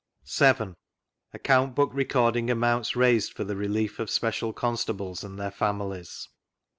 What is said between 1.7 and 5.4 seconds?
BOOK RECORDING AMOUNTS RAISED FOR THE RELIEF OF SPECIAI. CONSTABLES &